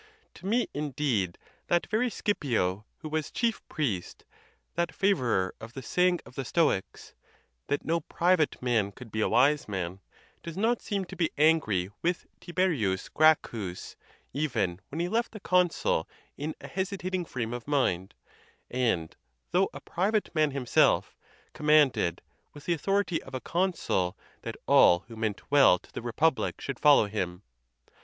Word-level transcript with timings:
To 0.33 0.47
me, 0.47 0.67
indeed, 0.73 1.37
that 1.67 1.85
very 1.85 2.09
Scipio' 2.09 2.85
who 3.01 3.09
was 3.09 3.29
chief 3.29 3.61
priest, 3.69 4.25
that 4.73 4.95
favorer 4.95 5.53
of 5.61 5.73
the 5.73 5.83
saying 5.83 6.21
of 6.25 6.33
the 6.33 6.43
Stoics, 6.43 7.13
"That 7.67 7.85
no 7.85 7.99
private 7.99 8.59
man 8.63 8.93
could 8.93 9.11
be 9.11 9.21
a 9.21 9.29
wise 9.29 9.67
man," 9.67 9.99
does 10.41 10.57
not 10.57 10.81
seem 10.81 11.05
to 11.05 11.15
be 11.15 11.29
angry 11.37 11.91
with 12.01 12.25
Tiberius 12.39 13.09
Gracchus, 13.09 13.95
even 14.33 14.81
when 14.89 14.99
he 14.99 15.07
left 15.07 15.33
the 15.33 15.39
consul 15.39 16.09
in 16.35 16.55
a 16.59 16.67
hesitating 16.67 17.23
frame 17.25 17.53
of 17.53 17.67
mind, 17.67 18.15
and, 18.71 19.15
though 19.51 19.69
a 19.71 19.81
private 19.81 20.33
man 20.33 20.49
himself, 20.49 21.15
commanded, 21.53 22.23
with 22.55 22.65
the 22.65 22.73
au 22.73 22.77
thority 22.77 23.19
of 23.19 23.35
a 23.35 23.39
consul, 23.39 24.17
that 24.41 24.57
all 24.65 25.01
who 25.01 25.15
meant 25.15 25.51
well 25.51 25.77
to 25.77 25.91
the 25.93 26.01
repub 26.01 26.39
lic 26.39 26.59
should 26.59 26.79
follow 26.79 27.05
him. 27.05 27.43